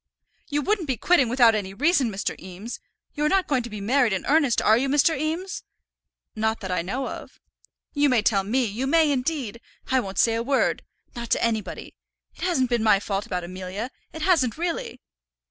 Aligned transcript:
"You 0.47 0.63
wouldn't 0.63 0.87
be 0.87 0.97
quitting 0.97 1.29
without 1.29 1.53
any 1.53 1.75
reason, 1.75 2.09
Mr. 2.09 2.35
Eames. 2.41 2.79
You 3.13 3.23
are 3.25 3.29
not 3.29 3.45
going 3.45 3.61
to 3.61 3.69
be 3.69 3.79
married 3.79 4.13
in 4.13 4.25
earnest, 4.25 4.59
are 4.59 4.75
you, 4.75 4.89
Mr. 4.89 5.15
Eames?" 5.15 5.61
"Not 6.35 6.59
that 6.61 6.71
I 6.71 6.81
know 6.81 7.07
of." 7.07 7.39
"You 7.93 8.09
may 8.09 8.23
tell 8.23 8.43
me; 8.43 8.65
you 8.65 8.87
may, 8.87 9.11
indeed. 9.11 9.61
I 9.91 9.99
won't 9.99 10.17
say 10.17 10.33
a 10.33 10.41
word, 10.41 10.81
not 11.15 11.29
to 11.29 11.43
anybody. 11.43 11.93
It 12.33 12.41
hasn't 12.41 12.71
been 12.71 12.81
my 12.81 12.99
fault 12.99 13.27
about 13.27 13.43
Amelia. 13.43 13.91
It 14.11 14.23
hasn't 14.23 14.57
really." 14.57 15.01